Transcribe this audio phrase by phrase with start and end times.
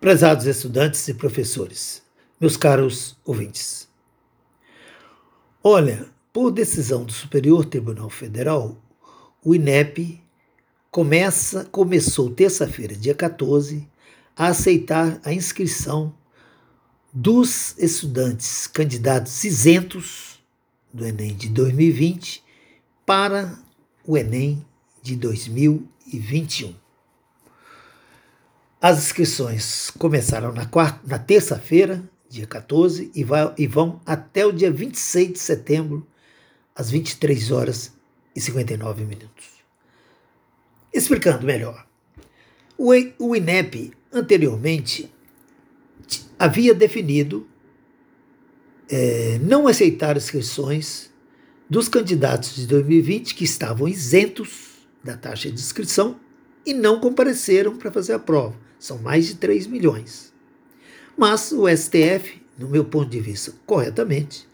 [0.00, 2.02] Prezados estudantes e professores,
[2.40, 3.88] meus caros ouvintes.
[5.62, 8.80] Olha, por decisão do Superior Tribunal Federal,
[9.44, 10.22] o INEP
[10.88, 13.88] começa, começou terça-feira, dia 14,
[14.36, 16.14] a aceitar a inscrição
[17.12, 20.38] dos estudantes candidatos isentos
[20.94, 22.44] do Enem de 2020
[23.04, 23.58] para
[24.06, 24.64] o Enem
[25.02, 26.87] de 2021.
[28.80, 30.70] As inscrições começaram na,
[31.04, 36.06] na terça-feira, dia 14, e, vai, e vão até o dia 26 de setembro,
[36.76, 37.92] às 23 horas
[38.36, 39.46] e 59 minutos.
[40.94, 41.84] Explicando melhor,
[42.76, 45.12] o, o INEP anteriormente
[46.38, 47.48] havia definido
[48.88, 51.10] é, não aceitar inscrições
[51.68, 56.20] dos candidatos de 2020 que estavam isentos da taxa de inscrição
[56.64, 60.32] e não compareceram para fazer a prova são mais de 3 milhões.
[61.16, 64.46] Mas o STF, no meu ponto de vista, corretamente,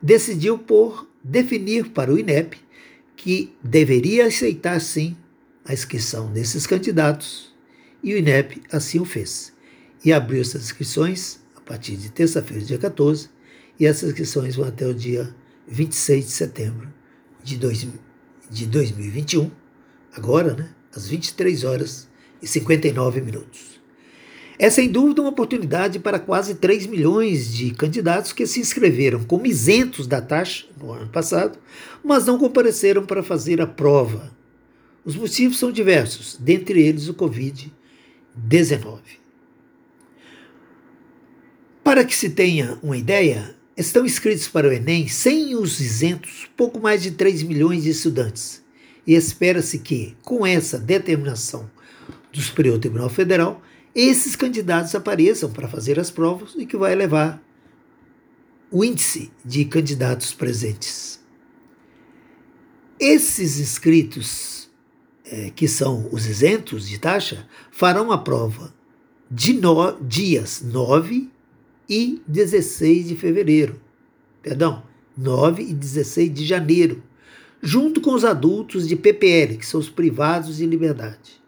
[0.00, 2.58] decidiu por definir para o INEP
[3.16, 5.16] que deveria aceitar sim
[5.64, 7.54] a inscrição desses candidatos
[8.02, 9.52] e o INEP assim o fez.
[10.04, 13.30] E abriu essas inscrições a partir de terça-feira, dia 14,
[13.80, 15.34] e essas inscrições vão até o dia
[15.66, 16.92] 26 de setembro
[17.42, 17.86] de, dois,
[18.50, 19.50] de 2021,
[20.14, 22.08] agora, né, às 23 horas
[22.44, 23.80] e 59 minutos.
[24.58, 29.46] É sem dúvida uma oportunidade para quase 3 milhões de candidatos que se inscreveram como
[29.46, 31.58] isentos da taxa no ano passado,
[32.04, 34.30] mas não compareceram para fazer a prova.
[35.04, 39.00] Os motivos são diversos, dentre eles o Covid-19.
[41.82, 46.78] Para que se tenha uma ideia, estão inscritos para o Enem, sem os isentos, pouco
[46.78, 48.62] mais de 3 milhões de estudantes.
[49.06, 51.68] E espera-se que, com essa determinação
[52.34, 53.62] do Superior Tribunal Federal,
[53.94, 57.40] esses candidatos apareçam para fazer as provas e que vai elevar
[58.70, 61.20] o índice de candidatos presentes.
[62.98, 64.68] Esses inscritos,
[65.24, 68.74] é, que são os isentos de taxa, farão a prova
[69.30, 71.30] de no, dias 9
[71.88, 73.80] e 16 de fevereiro.
[74.42, 74.82] Perdão,
[75.16, 77.00] 9 e 16 de janeiro,
[77.62, 81.43] junto com os adultos de PPL, que são os privados de liberdade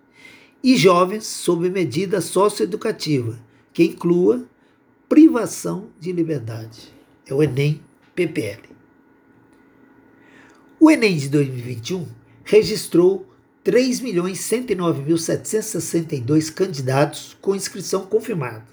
[0.67, 3.39] e jovens sob medida socioeducativa,
[3.73, 4.45] que inclua
[5.09, 6.93] privação de liberdade.
[7.25, 7.81] É o Enem
[8.17, 8.63] PPL.
[10.81, 12.09] O Enem de 2021
[12.43, 13.25] registrou
[13.65, 18.67] 3.109.762 candidatos com inscrição confirmada,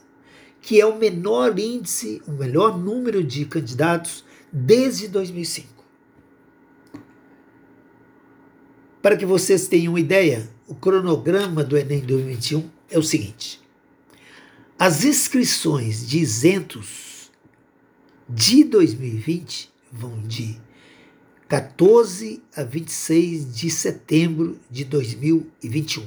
[0.63, 5.82] que é o menor índice, o melhor número de candidatos desde 2005.
[9.03, 13.61] Para que vocês tenham ideia, o cronograma do Enem 2021 é o seguinte:
[14.79, 17.29] as inscrições de isentos
[18.29, 20.57] de 2020 vão de
[21.49, 26.05] 14 a 26 de setembro de 2021.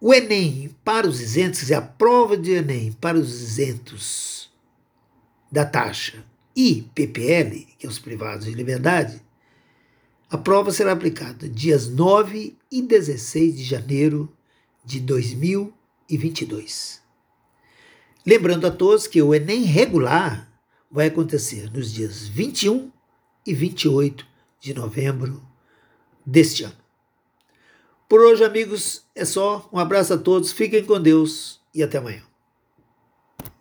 [0.00, 4.50] O Enem para os isentos, é a prova de Enem para os isentos
[5.52, 6.24] da taxa
[6.60, 9.22] e PPL, que é os privados de liberdade,
[10.28, 14.30] a prova será aplicada dias 9 e 16 de janeiro
[14.84, 17.00] de 2022.
[18.26, 20.52] Lembrando a todos que o Enem regular
[20.90, 22.92] vai acontecer nos dias 21
[23.46, 24.26] e 28
[24.60, 25.42] de novembro
[26.26, 26.76] deste ano.
[28.06, 29.66] Por hoje, amigos, é só.
[29.72, 32.29] Um abraço a todos, fiquem com Deus e até amanhã.